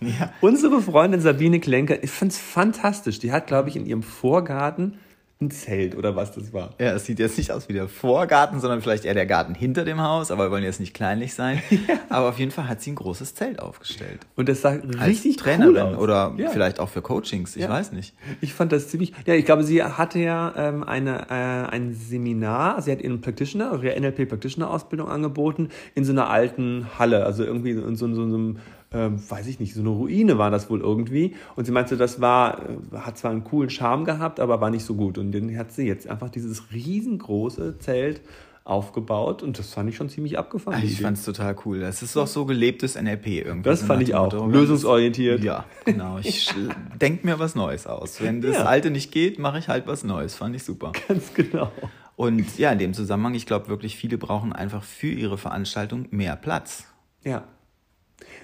ja. 0.00 0.32
Unsere 0.40 0.80
Freundin 0.80 1.20
Sabine 1.20 1.58
Klenke, 1.58 1.96
ich 1.96 2.10
finde 2.10 2.32
es 2.32 2.38
fantastisch. 2.38 3.18
Die 3.18 3.32
hat, 3.32 3.48
glaube 3.48 3.70
ich, 3.70 3.76
in 3.76 3.86
ihrem 3.86 4.02
Vorgarten 4.02 4.98
ein 5.42 5.50
Zelt 5.50 5.96
oder 5.96 6.16
was 6.16 6.32
das 6.32 6.52
war. 6.52 6.70
Ja, 6.78 6.92
es 6.92 7.04
sieht 7.04 7.18
jetzt 7.18 7.36
nicht 7.36 7.50
aus 7.50 7.68
wie 7.68 7.72
der 7.72 7.88
Vorgarten, 7.88 8.60
sondern 8.60 8.80
vielleicht 8.80 9.04
eher 9.04 9.14
der 9.14 9.26
Garten 9.26 9.54
hinter 9.54 9.84
dem 9.84 10.00
Haus, 10.00 10.30
aber 10.30 10.46
wir 10.46 10.50
wollen 10.50 10.64
jetzt 10.64 10.80
nicht 10.80 10.94
kleinlich 10.94 11.34
sein. 11.34 11.62
ja. 11.70 11.98
Aber 12.08 12.28
auf 12.28 12.38
jeden 12.38 12.50
Fall 12.50 12.68
hat 12.68 12.80
sie 12.80 12.92
ein 12.92 12.94
großes 12.94 13.34
Zelt 13.34 13.60
aufgestellt. 13.60 14.20
Und 14.36 14.48
das 14.48 14.62
sah 14.62 14.70
richtig 14.70 15.32
Als 15.32 15.36
Trainerin 15.36 15.74
cool 15.74 15.94
aus. 15.94 15.98
oder 15.98 16.34
ja. 16.36 16.50
vielleicht 16.50 16.80
auch 16.80 16.88
für 16.88 17.02
Coachings, 17.02 17.56
ich 17.56 17.62
ja. 17.62 17.68
weiß 17.68 17.92
nicht. 17.92 18.14
Ich 18.40 18.54
fand 18.54 18.72
das 18.72 18.88
ziemlich, 18.88 19.12
ja, 19.26 19.34
ich 19.34 19.44
glaube, 19.44 19.64
sie 19.64 19.82
hatte 19.82 20.18
ja 20.18 20.52
ähm, 20.56 20.84
eine, 20.84 21.26
äh, 21.30 21.74
ein 21.74 21.94
Seminar, 21.94 22.80
sie 22.82 22.92
hat 22.92 23.02
ihren 23.02 23.20
Practitioner, 23.20 23.82
ihre 23.82 24.00
NLP 24.00 24.28
Practitioner 24.28 24.70
Ausbildung 24.70 25.08
angeboten 25.08 25.68
in 25.94 26.04
so 26.04 26.12
einer 26.12 26.30
alten 26.30 26.86
Halle, 26.98 27.24
also 27.24 27.44
irgendwie 27.44 27.70
in 27.70 27.96
so, 27.96 28.08
so, 28.14 28.28
so 28.28 28.36
einem 28.36 28.58
ähm, 28.94 29.22
weiß 29.28 29.46
ich 29.46 29.60
nicht, 29.60 29.74
so 29.74 29.80
eine 29.80 29.90
Ruine 29.90 30.38
war 30.38 30.50
das 30.50 30.70
wohl 30.70 30.80
irgendwie. 30.80 31.34
Und 31.56 31.64
sie 31.64 31.72
meinte, 31.72 31.96
das 31.96 32.20
war, 32.20 32.62
äh, 32.68 32.96
hat 32.98 33.18
zwar 33.18 33.30
einen 33.30 33.44
coolen 33.44 33.70
Charme 33.70 34.04
gehabt, 34.04 34.40
aber 34.40 34.60
war 34.60 34.70
nicht 34.70 34.84
so 34.84 34.94
gut. 34.94 35.18
Und 35.18 35.32
dann 35.32 35.56
hat 35.56 35.72
sie 35.72 35.86
jetzt 35.86 36.08
einfach 36.08 36.28
dieses 36.28 36.72
riesengroße 36.72 37.78
Zelt 37.78 38.20
aufgebaut 38.64 39.42
und 39.42 39.58
das 39.58 39.74
fand 39.74 39.88
ich 39.88 39.96
schon 39.96 40.08
ziemlich 40.08 40.38
abgefahren. 40.38 40.80
ich 40.84 41.00
fand 41.00 41.18
es 41.18 41.24
total 41.24 41.56
cool. 41.64 41.80
Das 41.80 42.00
ist 42.02 42.14
doch 42.14 42.28
so 42.28 42.44
gelebtes 42.44 42.94
NLP 42.94 43.26
irgendwie. 43.26 43.68
Das 43.68 43.80
so 43.80 43.86
fand 43.86 44.02
ich 44.02 44.14
auch. 44.14 44.32
Lösungsorientiert. 44.48 45.42
Ja, 45.42 45.64
genau. 45.84 46.18
Ich 46.22 46.54
denke 47.00 47.26
mir 47.26 47.40
was 47.40 47.56
Neues 47.56 47.86
aus. 47.86 48.20
Wenn 48.20 48.40
das 48.40 48.56
ja. 48.56 48.64
Alte 48.64 48.90
nicht 48.90 49.10
geht, 49.10 49.38
mache 49.38 49.58
ich 49.58 49.68
halt 49.68 49.86
was 49.88 50.04
Neues. 50.04 50.36
Fand 50.36 50.54
ich 50.54 50.62
super. 50.62 50.92
Ganz 51.08 51.34
genau. 51.34 51.72
Und 52.14 52.56
ja, 52.58 52.70
in 52.70 52.78
dem 52.78 52.94
Zusammenhang, 52.94 53.34
ich 53.34 53.46
glaube 53.46 53.68
wirklich, 53.68 53.96
viele 53.96 54.16
brauchen 54.16 54.52
einfach 54.52 54.84
für 54.84 55.08
ihre 55.08 55.38
Veranstaltung 55.38 56.06
mehr 56.10 56.36
Platz. 56.36 56.84
Ja, 57.24 57.44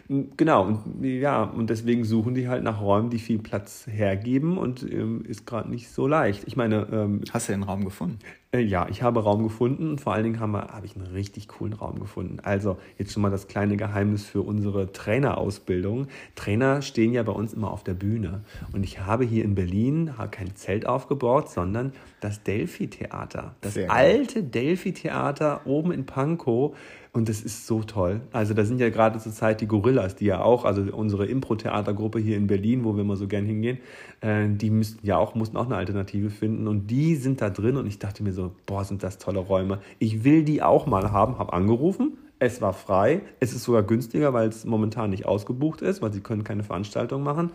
Genau, 0.09 0.67
und 0.67 1.05
ja, 1.05 1.43
und 1.43 1.71
deswegen 1.71 2.05
suchen 2.05 2.35
die 2.35 2.49
halt 2.49 2.63
nach 2.63 2.81
Räumen, 2.81 3.11
die 3.11 3.19
viel 3.19 3.39
Platz 3.39 3.87
hergeben 3.87 4.59
und 4.59 4.83
ähm, 4.83 5.25
ist 5.27 5.47
gerade 5.47 5.71
nicht 5.71 5.91
so 5.91 6.07
leicht. 6.07 6.45
Ich 6.47 6.57
meine. 6.57 6.87
Ähm, 6.91 7.23
Hast 7.31 7.49
du 7.49 7.53
den 7.53 7.63
Raum 7.63 7.85
gefunden? 7.85 8.19
Äh, 8.51 8.61
ja, 8.61 8.87
ich 8.89 9.03
habe 9.03 9.23
Raum 9.23 9.43
gefunden 9.43 9.91
und 9.91 10.01
vor 10.01 10.15
allen 10.15 10.25
Dingen 10.25 10.41
habe 10.41 10.59
hab 10.59 10.85
ich 10.85 10.97
einen 10.97 11.07
richtig 11.07 11.49
coolen 11.49 11.75
Raum 11.75 12.01
gefunden. 12.01 12.39
Also, 12.43 12.79
jetzt 12.97 13.13
schon 13.13 13.21
mal 13.21 13.31
das 13.31 13.47
kleine 13.47 13.77
Geheimnis 13.77 14.25
für 14.25 14.41
unsere 14.41 14.91
Trainerausbildung. 14.93 16.07
Trainer 16.35 16.81
stehen 16.81 17.13
ja 17.13 17.23
bei 17.23 17.33
uns 17.33 17.53
immer 17.53 17.71
auf 17.71 17.85
der 17.85 17.93
Bühne. 17.93 18.41
Und 18.73 18.85
ich 18.85 19.01
habe 19.01 19.25
hier 19.25 19.45
in 19.45 19.55
Berlin 19.55 20.13
kein 20.31 20.57
Zelt 20.57 20.87
aufgebaut, 20.87 21.51
sondern 21.51 21.93
das 22.21 22.43
Delphi-Theater. 22.43 23.55
Das 23.61 23.75
Sehr 23.75 23.91
alte 23.91 24.43
Delphi-Theater 24.43 25.67
oben 25.67 25.93
in 25.93 26.07
Pankow 26.07 26.75
und 27.13 27.29
das 27.29 27.41
ist 27.41 27.67
so 27.67 27.83
toll. 27.83 28.21
Also 28.33 28.55
da 28.55 28.65
sind 28.65 28.81
ja 28.81 28.91
gerade 28.91 29.19
zur 29.19 29.33
Zeit 29.33 29.61
die 29.61 29.67
Gorillas, 29.67 30.15
die 30.15 30.27
ja 30.27 30.41
auch, 30.41 30.65
also 30.65 30.83
unsere 30.93 31.27
Impro-Theatergruppe 31.27 32.19
hier 32.19 32.37
in 32.37 32.47
Berlin, 32.47 32.85
wo 32.85 32.95
wir 32.95 33.01
immer 33.01 33.17
so 33.17 33.27
gern 33.27 33.45
hingehen, 33.45 33.79
äh, 34.21 34.47
die 34.49 34.71
müssten 34.71 35.05
ja 35.07 35.17
auch, 35.17 35.35
mussten 35.35 35.57
auch 35.57 35.67
eine 35.67 35.77
Alternative 35.77 36.31
finden. 36.31 36.69
Und 36.69 36.87
die 36.89 37.17
sind 37.17 37.41
da 37.41 37.51
drin 37.51 37.77
und 37.77 37.87
ich 37.87 37.99
dachte 37.99 38.23
mir 38.23 38.33
so, 38.33 38.38
boah, 38.67 38.85
sind 38.85 39.03
das 39.03 39.19
tolle 39.19 39.41
Räume. 39.41 39.81
Ich 39.99 40.25
will 40.25 40.45
die 40.45 40.63
auch 40.63 40.87
mal 40.87 41.13
haben, 41.13 41.39
habe 41.39 41.53
angerufen. 41.53 42.19
Es 42.39 42.61
war 42.61 42.73
frei. 42.73 43.23
Es 43.41 43.53
ist 43.53 43.65
sogar 43.65 43.83
günstiger, 43.83 44.33
weil 44.33 44.49
es 44.49 44.65
momentan 44.65 45.11
nicht 45.11 45.27
ausgebucht 45.27 45.83
ist, 45.83 46.03
weil 46.03 46.13
sie 46.13 46.21
können 46.21 46.45
keine 46.45 46.63
Veranstaltung 46.63 47.23
machen. 47.23 47.51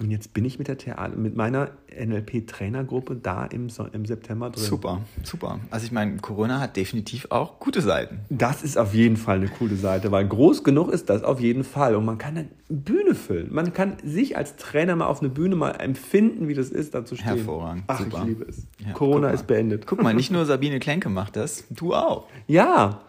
Und 0.00 0.10
jetzt 0.10 0.32
bin 0.32 0.46
ich 0.46 0.58
mit, 0.58 0.68
der 0.68 0.78
Theater, 0.78 1.14
mit 1.14 1.36
meiner 1.36 1.72
NLP-Trainergruppe 1.94 3.14
da 3.14 3.44
im, 3.44 3.68
im 3.92 4.06
September 4.06 4.48
drin. 4.48 4.64
Super, 4.64 5.02
super. 5.22 5.60
Also 5.70 5.84
ich 5.84 5.92
meine, 5.92 6.16
Corona 6.16 6.60
hat 6.60 6.76
definitiv 6.76 7.26
auch 7.28 7.60
gute 7.60 7.82
Seiten. 7.82 8.20
Das 8.30 8.62
ist 8.62 8.78
auf 8.78 8.94
jeden 8.94 9.18
Fall 9.18 9.36
eine 9.36 9.48
coole 9.48 9.76
Seite, 9.76 10.10
weil 10.10 10.26
groß 10.26 10.64
genug 10.64 10.90
ist 10.90 11.10
das 11.10 11.22
auf 11.22 11.40
jeden 11.40 11.62
Fall. 11.62 11.94
Und 11.94 12.06
man 12.06 12.16
kann 12.16 12.38
eine 12.38 12.48
Bühne 12.70 13.14
füllen. 13.14 13.52
Man 13.52 13.74
kann 13.74 13.98
sich 14.02 14.34
als 14.34 14.56
Trainer 14.56 14.96
mal 14.96 15.06
auf 15.06 15.20
eine 15.20 15.28
Bühne 15.28 15.56
mal 15.56 15.72
empfinden, 15.72 16.48
wie 16.48 16.54
das 16.54 16.70
ist, 16.70 16.94
da 16.94 17.04
zu 17.04 17.14
stehen. 17.14 17.36
Hervorragend. 17.36 17.84
Ach, 17.88 18.00
super. 18.00 18.20
ich 18.22 18.28
liebe 18.28 18.44
es. 18.44 18.66
Ja, 18.78 18.92
Corona 18.94 19.28
ist 19.28 19.46
beendet. 19.46 19.86
Guck 19.86 20.02
mal, 20.02 20.14
nicht 20.14 20.30
nur 20.32 20.46
Sabine 20.46 20.80
Klenke 20.80 21.10
macht 21.10 21.36
das, 21.36 21.64
du 21.68 21.92
auch. 21.92 22.28
Ja. 22.46 23.02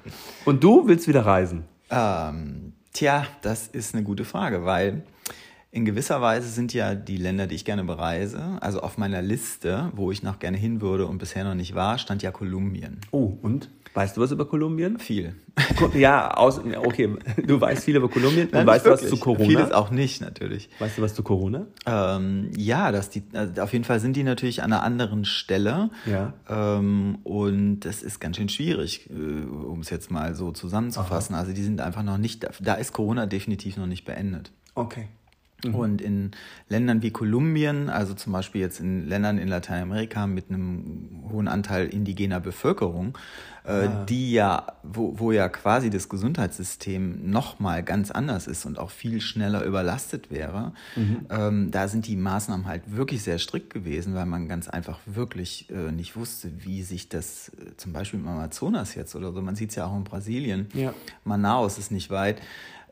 Und 0.44 0.62
du 0.66 0.86
willst 0.86 1.08
wieder 1.08 1.26
reisen? 1.26 1.64
Ähm, 1.90 2.74
tja, 2.92 3.26
das 3.42 3.68
ist 3.68 3.96
eine 3.96 4.04
gute 4.04 4.26
Frage, 4.26 4.66
weil 4.66 5.04
in 5.74 5.86
gewisser 5.86 6.22
Weise 6.22 6.50
sind 6.50 6.72
ja 6.76 6.94
die 6.94 7.18
Länder, 7.18 7.48
die 7.48 7.56
ich 7.56 7.66
gerne 7.66 7.84
bereise, 7.84 8.60
also 8.62 8.82
auf 8.82 9.00
meiner 9.00 9.24
Liste, 9.24 9.92
wo 9.96 10.12
ich 10.12 10.22
noch 10.22 10.38
gerne 10.38 10.56
hin 10.56 10.82
würde 10.82 11.08
und 11.08 11.18
bisher 11.18 11.44
noch 11.44 11.56
nicht 11.56 11.74
war, 11.74 11.98
stand 11.98 12.22
ja 12.22 12.30
Kolumbien. 12.30 13.02
Oh, 13.10 13.40
und? 13.42 13.72
Weißt 13.96 14.16
du 14.16 14.22
was 14.22 14.32
über 14.32 14.46
Kolumbien? 14.46 15.00
Viel. 15.00 15.36
Ja, 15.96 16.32
aus, 16.36 16.60
okay, 16.60 17.16
du 17.44 17.60
weißt 17.60 17.86
viel 17.86 17.96
über 17.96 18.08
Kolumbien 18.08 18.46
und 18.48 18.54
Nein, 18.54 18.68
weißt 18.68 18.86
du 18.86 18.92
was 18.92 19.08
zu 19.08 19.18
Corona? 19.18 19.48
Vieles 19.48 19.72
auch 19.72 19.90
nicht, 19.90 20.22
natürlich. 20.22 20.70
Weißt 20.78 21.00
du 21.00 21.02
was 21.02 21.16
zu 21.16 21.24
Corona? 21.24 21.66
Ähm, 21.88 22.52
ja, 22.56 22.92
dass 22.92 23.10
die, 23.10 23.24
also 23.34 23.62
auf 23.62 23.74
jeden 23.74 23.86
Fall 23.86 24.00
sind 24.00 24.16
die 24.16 24.24
natürlich 24.24 24.62
an 24.62 24.74
einer 24.74 24.84
anderen 24.84 25.26
Stelle. 25.26 25.90
Ja. 26.06 26.34
Ähm, 26.50 27.18
und 27.24 27.80
das 27.80 28.04
ist 28.04 28.20
ganz 28.20 28.38
schön 28.38 28.50
schwierig, 28.50 29.10
äh, 29.10 29.14
um 29.14 29.80
es 29.80 29.90
jetzt 29.90 30.12
mal 30.12 30.36
so 30.36 30.52
zusammenzufassen. 30.52 31.34
Aha. 31.34 31.42
Also 31.42 31.54
die 31.54 31.64
sind 31.64 31.82
einfach 31.82 32.04
noch 32.04 32.20
nicht, 32.20 32.48
da 32.62 32.76
ist 32.76 32.94
Corona 32.94 33.26
definitiv 33.26 33.78
noch 33.78 33.88
nicht 33.88 34.06
beendet. 34.06 34.52
Okay. 34.76 35.08
Mhm. 35.64 35.76
Und 35.76 36.02
in 36.02 36.32
Ländern 36.70 37.02
wie 37.02 37.12
Kolumbien, 37.12 37.90
also 37.90 38.14
zum 38.14 38.34
Beispiel 38.34 38.62
jetzt 38.62 38.80
in 38.80 39.08
Ländern 39.08 39.38
in 39.38 39.48
Lateinamerika 39.48 40.28
mit 40.28 40.50
einem 40.50 41.24
hohen 41.32 41.48
Anteil 41.48 41.88
indigener 41.88 42.40
Bevölkerung, 42.40 43.18
äh, 43.66 43.72
ah. 43.72 44.06
die 44.06 44.34
ja, 44.34 44.68
wo, 44.84 45.18
wo 45.20 45.32
ja 45.32 45.48
quasi 45.50 45.90
das 45.90 46.10
Gesundheitssystem 46.10 47.30
nochmal 47.30 47.84
ganz 47.84 48.12
anders 48.12 48.48
ist 48.48 48.66
und 48.66 48.78
auch 48.78 48.90
viel 48.90 49.22
schneller 49.22 49.64
überlastet 49.64 50.32
wäre, 50.32 50.74
mhm. 50.96 51.26
ähm, 51.30 51.72
da 51.72 51.88
sind 51.88 52.08
die 52.08 52.18
Maßnahmen 52.18 52.66
halt 52.66 52.96
wirklich 52.96 53.24
sehr 53.24 53.40
strikt 53.40 53.74
gewesen, 53.74 54.16
weil 54.16 54.26
man 54.26 54.48
ganz 54.48 54.68
einfach 54.68 55.00
wirklich 55.06 55.70
äh, 55.70 55.92
nicht 55.92 56.16
wusste, 56.16 56.52
wie 56.66 56.84
sich 56.84 57.10
das 57.10 57.50
äh, 57.50 57.78
zum 57.78 57.94
Beispiel 57.94 58.20
im 58.20 58.28
Amazonas 58.28 58.96
jetzt 58.96 59.16
oder 59.16 59.32
so, 59.32 59.42
man 59.42 59.56
sieht 59.56 59.70
es 59.70 59.76
ja 59.76 59.86
auch 59.86 59.96
in 59.96 60.04
Brasilien, 60.04 60.68
ja. 60.74 60.94
Manaus 61.24 61.78
ist 61.78 61.92
nicht 61.92 62.10
weit, 62.10 62.42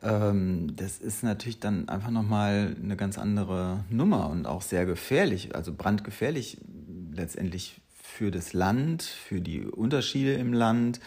das 0.02 0.98
ist 0.98 1.22
natürlich 1.22 1.60
dann 1.60 1.88
einfach 1.88 2.10
nochmal 2.10 2.76
eine 2.82 2.96
ganz 2.96 3.18
andere 3.18 3.84
Nummer 3.88 4.30
und 4.30 4.46
auch 4.46 4.62
sehr 4.62 4.84
gefährlich, 4.84 5.54
also 5.54 5.72
brandgefährlich 5.72 6.58
letztendlich 7.12 7.80
für 8.02 8.32
das 8.32 8.52
Land, 8.52 9.02
für 9.02 9.40
die 9.40 9.64
Unterschiede 9.64 10.34
im 10.34 10.52
Land. 10.52 10.98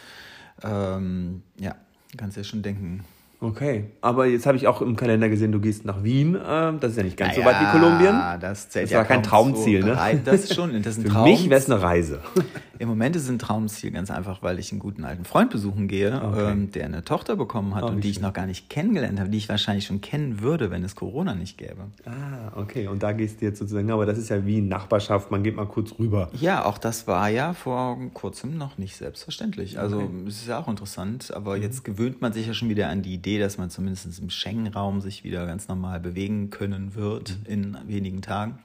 Ähm, 0.64 1.44
ja, 1.60 1.75
kannst 2.16 2.38
ja 2.38 2.46
schon 2.46 2.62
denken, 2.62 3.04
Okay, 3.46 3.86
aber 4.02 4.25
jetzt 4.25 4.48
habe 4.48 4.58
ich 4.58 4.68
auch 4.68 4.82
im 4.82 4.96
Kalender 4.96 5.30
gesehen, 5.30 5.52
du 5.52 5.60
gehst 5.60 5.86
nach 5.86 6.04
Wien. 6.04 6.36
Ähm, 6.36 6.80
das 6.80 6.92
ist 6.92 6.98
ja 6.98 7.04
nicht 7.04 7.16
ganz 7.16 7.38
naja, 7.38 7.44
so 7.44 7.50
weit 7.50 7.62
wie 7.62 7.80
Kolumbien. 7.80 8.16
Das 8.42 8.70
zählt 8.70 8.86
das 8.86 8.92
ja 8.92 8.98
war 9.00 9.06
kein 9.06 9.22
Traumziel, 9.22 9.82
so 9.82 9.88
ne? 9.90 10.22
Das 10.25 10.46
ist 10.46 10.56
schon, 10.56 10.82
das 10.82 10.98
ist 10.98 11.04
Für 11.04 11.10
Traum. 11.10 11.24
mich 11.25 11.48
wäre 11.50 11.60
es 11.60 11.70
eine 11.70 11.82
Reise. 11.82 12.22
Im 12.80 12.90
Moment 12.90 13.16
ist 13.16 13.24
es 13.24 13.30
ein 13.30 13.40
Traumziel, 13.40 13.92
ganz 13.92 14.12
einfach, 14.12 14.42
weil 14.44 14.60
ich 14.60 14.72
einen 14.72 14.80
guten 14.80 15.06
alten 15.06 15.24
Freund 15.24 15.50
besuchen 15.50 15.88
gehe, 15.88 16.22
okay. 16.22 16.52
ähm, 16.52 16.72
der 16.72 16.86
eine 16.86 17.04
Tochter 17.04 17.36
bekommen 17.36 17.75
hat 17.75 17.84
oh, 17.84 17.88
und 17.88 17.98
die 17.98 18.02
schön. 18.04 18.12
ich 18.12 18.22
noch 18.22 18.34
gar 18.34 18.48
nicht 18.48 18.70
kennengelernt 18.70 19.20
habe, 19.20 19.30
die 19.30 19.38
ich 19.38 19.48
wahrscheinlich 19.48 19.86
schon 19.86 20.02
kennen 20.02 20.42
würde, 20.42 20.72
wenn 20.72 20.84
es 20.84 20.96
Corona 20.96 21.36
nicht 21.36 21.58
gäbe. 21.58 21.86
Ah, 22.06 22.60
okay. 22.60 22.88
Und 22.88 23.04
da 23.04 23.14
gehst 23.14 23.42
du 23.42 23.46
jetzt 23.46 23.60
sozusagen, 23.60 23.92
aber 23.92 24.06
das 24.06 24.18
ist 24.18 24.30
ja 24.30 24.46
wie 24.46 24.62
Nachbarschaft, 24.62 25.32
man 25.32 25.44
geht 25.44 25.56
mal 25.56 25.68
kurz 25.68 25.98
rüber. 26.00 26.30
Ja, 26.40 26.66
auch 26.66 26.78
das 26.78 27.08
war 27.08 27.30
ja 27.30 27.54
vor 27.54 27.98
kurzem 28.14 28.58
noch 28.58 28.78
nicht 28.78 28.98
selbstverständlich. 28.98 29.80
Also 29.80 30.00
okay. 30.00 30.10
es 30.28 30.42
ist 30.42 30.48
ja 30.48 30.60
auch 30.60 30.68
interessant, 30.68 31.34
aber 31.34 31.56
mhm. 31.56 31.62
jetzt 31.62 31.86
gewöhnt 31.86 32.22
man 32.22 32.34
sich 32.34 32.48
ja 32.48 32.54
schon 32.54 32.70
wieder 32.70 32.90
an 32.90 33.02
die 33.02 33.14
Idee, 33.14 33.35
dass 33.39 33.58
man 33.58 33.70
zumindest 33.70 34.20
im 34.20 34.30
Schengen-Raum 34.30 35.01
sich 35.01 35.24
wieder 35.24 35.46
ganz 35.46 35.68
normal 35.68 36.00
bewegen 36.00 36.50
können 36.50 36.96
wird 36.96 37.38
mhm. 37.39 37.46
in 37.46 37.77
wenigen 37.88 38.22
Tagen. 38.22 38.60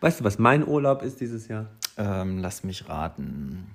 Weißt 0.00 0.20
du, 0.20 0.24
was 0.24 0.38
mein 0.38 0.66
Urlaub 0.66 1.02
ist 1.02 1.20
dieses 1.20 1.48
Jahr? 1.48 1.66
Ähm, 1.96 2.38
lass 2.38 2.62
mich 2.62 2.88
raten. 2.88 3.66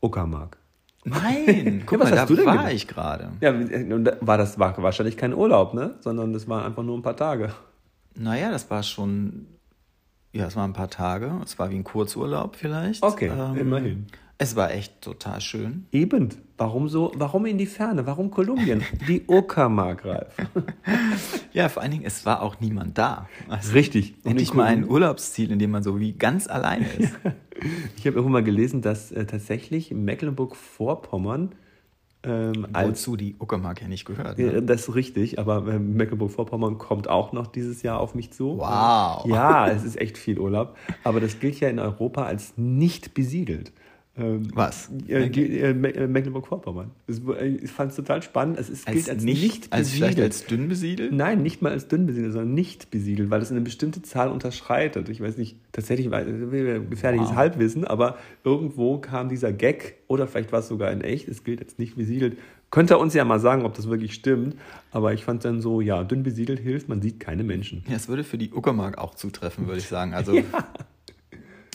Uckermark. 0.00 0.58
Nein, 1.04 1.82
guck 1.86 1.98
ja, 1.98 2.04
mal, 2.04 2.10
da 2.10 2.28
war 2.28 2.36
gedacht? 2.36 2.72
ich 2.72 2.88
gerade. 2.88 3.32
Ja, 3.40 3.54
war 4.20 4.38
das 4.38 4.58
war 4.58 4.76
wahrscheinlich 4.82 5.16
kein 5.16 5.34
Urlaub, 5.34 5.74
ne? 5.74 5.94
Sondern 6.00 6.32
das 6.32 6.48
war 6.48 6.64
einfach 6.64 6.82
nur 6.82 6.96
ein 6.96 7.02
paar 7.02 7.16
Tage. 7.16 7.54
Naja, 8.16 8.50
das 8.50 8.70
war 8.70 8.82
schon, 8.82 9.46
ja, 10.32 10.46
es 10.46 10.56
waren 10.56 10.70
ein 10.70 10.74
paar 10.74 10.90
Tage. 10.90 11.40
Es 11.44 11.58
war 11.58 11.70
wie 11.70 11.76
ein 11.76 11.84
Kurzurlaub 11.84 12.56
vielleicht. 12.56 13.02
Okay, 13.02 13.28
ähm, 13.28 13.56
immerhin. 13.56 14.06
Es 14.36 14.56
war 14.56 14.72
echt 14.72 15.00
total 15.00 15.40
schön. 15.40 15.86
Eben. 15.92 16.30
Warum 16.56 16.88
so, 16.88 17.12
warum 17.16 17.46
in 17.46 17.58
die 17.58 17.66
Ferne? 17.66 18.06
Warum 18.06 18.30
Kolumbien? 18.30 18.82
Die 19.08 19.22
Uckermark, 19.28 20.04
Ralf. 20.04 20.36
ja, 21.52 21.68
vor 21.68 21.82
allen 21.82 21.92
Dingen, 21.92 22.04
es 22.04 22.26
war 22.26 22.42
auch 22.42 22.60
niemand 22.60 22.98
da. 22.98 23.28
Also 23.48 23.72
Richtig. 23.72 24.14
Endlich 24.24 24.54
mal 24.54 24.64
ein 24.64 24.88
Urlaubsziel, 24.88 25.50
in 25.50 25.58
dem 25.58 25.70
man 25.70 25.82
so 25.82 26.00
wie 26.00 26.12
ganz 26.12 26.48
alleine 26.48 26.86
ist. 26.98 27.14
ich 27.96 28.06
habe 28.06 28.16
irgendwann 28.16 28.32
mal 28.32 28.44
gelesen, 28.44 28.82
dass 28.82 29.12
äh, 29.12 29.24
tatsächlich 29.26 29.92
Mecklenburg-Vorpommern 29.92 31.54
ähm, 32.26 32.66
Wozu 32.72 33.16
die 33.16 33.36
Uckermark 33.38 33.82
ja 33.82 33.88
nicht 33.88 34.06
gehört. 34.06 34.38
Ne? 34.38 34.62
Das 34.62 34.88
ist 34.88 34.94
richtig, 34.94 35.38
aber 35.38 35.66
äh, 35.66 35.78
Mecklenburg-Vorpommern 35.78 36.78
kommt 36.78 37.08
auch 37.08 37.32
noch 37.32 37.46
dieses 37.46 37.82
Jahr 37.82 38.00
auf 38.00 38.14
mich 38.14 38.32
zu. 38.32 38.58
Wow. 38.58 39.26
Ja, 39.26 39.68
es 39.68 39.84
ist 39.84 40.00
echt 40.00 40.16
viel 40.16 40.38
Urlaub. 40.38 40.76
Aber 41.02 41.20
das 41.20 41.38
gilt 41.38 41.60
ja 41.60 41.68
in 41.68 41.78
Europa 41.78 42.24
als 42.24 42.54
nicht 42.56 43.12
besiedelt. 43.14 43.72
Ähm, 44.16 44.48
Was? 44.54 44.90
Äh, 45.08 45.26
äh, 45.26 45.74
Mecklenburg-Vorpommern. 45.74 46.92
Äh, 47.08 47.46
ich 47.48 47.70
fand 47.70 47.90
es 47.90 47.96
total 47.96 48.22
spannend. 48.22 48.58
Es 48.58 48.70
ist, 48.70 48.86
als 48.86 48.96
gilt 48.96 49.10
als 49.10 49.24
nicht, 49.24 49.42
nicht 49.42 49.72
als 49.72 49.90
besiedelt. 49.90 50.20
als 50.20 50.46
dünn 50.46 50.68
besiedelt? 50.68 51.12
Nein, 51.12 51.42
nicht 51.42 51.62
mal 51.62 51.72
als 51.72 51.88
dünn 51.88 52.06
besiedelt, 52.06 52.32
sondern 52.32 52.54
nicht 52.54 52.90
besiedelt, 52.90 53.30
weil 53.30 53.42
es 53.42 53.50
eine 53.50 53.60
bestimmte 53.60 54.02
Zahl 54.02 54.30
unterschreitet. 54.30 55.08
Ich 55.08 55.20
weiß 55.20 55.36
nicht, 55.36 55.56
tatsächlich 55.72 56.12
war 56.12 56.24
gefährliches 56.24 57.30
wow. 57.30 57.36
Halbwissen, 57.36 57.84
aber 57.84 58.16
irgendwo 58.44 58.98
kam 58.98 59.28
dieser 59.28 59.52
Gag, 59.52 59.96
oder 60.06 60.28
vielleicht 60.28 60.52
war 60.52 60.60
es 60.60 60.68
sogar 60.68 60.92
in 60.92 61.00
echt, 61.00 61.26
es 61.26 61.42
gilt 61.42 61.60
als 61.60 61.78
nicht 61.78 61.96
besiedelt. 61.96 62.38
Könnte 62.70 62.94
er 62.94 63.00
uns 63.00 63.14
ja 63.14 63.24
mal 63.24 63.40
sagen, 63.40 63.64
ob 63.64 63.74
das 63.74 63.88
wirklich 63.88 64.14
stimmt. 64.14 64.56
Aber 64.90 65.12
ich 65.12 65.24
fand 65.24 65.44
dann 65.44 65.60
so, 65.60 65.80
ja, 65.80 66.02
dünn 66.04 66.22
besiedelt 66.22 66.60
hilft, 66.60 66.88
man 66.88 67.02
sieht 67.02 67.20
keine 67.20 67.44
Menschen. 67.44 67.84
Ja, 67.88 67.96
es 67.96 68.08
würde 68.08 68.24
für 68.24 68.38
die 68.38 68.52
Uckermark 68.52 68.98
auch 68.98 69.14
zutreffen, 69.14 69.66
würde 69.66 69.78
ich 69.78 69.88
sagen. 69.88 70.14
Also 70.14 70.34
ja. 70.36 70.44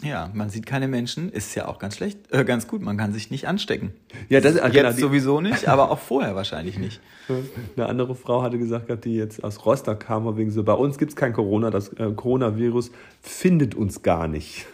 Ja, 0.03 0.29
man 0.33 0.49
sieht 0.49 0.65
keine 0.65 0.87
Menschen, 0.87 1.29
ist 1.29 1.55
ja 1.55 1.67
auch 1.67 1.77
ganz 1.77 1.97
schlecht, 1.97 2.31
äh, 2.31 2.45
ganz 2.45 2.67
gut, 2.67 2.81
man 2.81 2.97
kann 2.97 3.11
sich 3.11 3.31
nicht 3.31 3.47
anstecken. 3.47 3.91
Ja, 4.29 4.39
das 4.39 4.55
ist 4.55 4.63
jetzt 4.63 4.73
genau, 4.73 4.91
sowieso 4.91 5.41
nicht, 5.41 5.67
aber 5.67 5.91
auch 5.91 5.99
vorher 5.99 6.35
wahrscheinlich 6.35 6.77
nicht. 6.77 7.01
Eine 7.75 7.87
andere 7.87 8.15
Frau 8.15 8.41
hatte 8.41 8.57
gesagt, 8.57 9.05
die 9.05 9.15
jetzt 9.15 9.43
aus 9.43 9.65
Rostock 9.65 9.99
kam, 9.99 10.37
wegen 10.37 10.51
so, 10.51 10.63
bei 10.63 10.73
uns 10.73 10.97
gibt 10.97 11.11
es 11.11 11.15
kein 11.15 11.33
Corona, 11.33 11.69
das 11.69 11.89
äh, 11.93 12.11
Coronavirus 12.11 12.91
findet 13.21 13.75
uns 13.75 14.01
gar 14.01 14.27
nicht. 14.27 14.67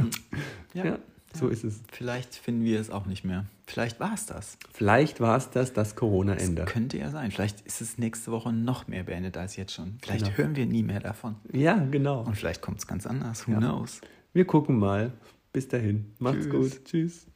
Ja, 0.73 0.85
ja 0.85 0.97
so 1.33 1.49
ist 1.49 1.63
es. 1.63 1.81
Vielleicht 1.91 2.35
finden 2.35 2.63
wir 2.63 2.79
es 2.79 2.89
auch 2.89 3.05
nicht 3.05 3.25
mehr. 3.25 3.45
Vielleicht 3.67 3.99
war 3.99 4.13
es 4.13 4.25
das. 4.25 4.57
Vielleicht 4.71 5.19
war 5.19 5.37
es 5.37 5.49
das, 5.49 5.73
das 5.73 5.95
Corona-Ende. 5.95 6.63
Das 6.63 6.71
könnte 6.71 6.97
ja 6.97 7.09
sein. 7.09 7.31
Vielleicht 7.31 7.61
ist 7.61 7.81
es 7.81 7.97
nächste 7.97 8.31
Woche 8.31 8.53
noch 8.53 8.87
mehr 8.87 9.03
beendet 9.03 9.37
als 9.37 9.55
jetzt 9.55 9.73
schon. 9.73 9.97
Vielleicht 10.01 10.25
genau. 10.25 10.37
hören 10.37 10.55
wir 10.55 10.65
nie 10.65 10.83
mehr 10.83 10.99
davon. 10.99 11.35
Ja, 11.51 11.75
genau. 11.91 12.21
Und 12.21 12.37
vielleicht 12.37 12.61
kommt 12.61 12.79
es 12.79 12.87
ganz 12.87 13.05
anders. 13.05 13.47
Who 13.47 13.53
ja. 13.53 13.57
knows? 13.57 14.01
Wir 14.35 14.43
gucken 14.43 14.77
mal. 14.77 15.13
Bis 15.53 15.69
dahin. 15.69 16.13
Macht's 16.19 16.49
Tschüss. 16.49 16.73
gut. 16.75 16.85
Tschüss. 16.85 17.27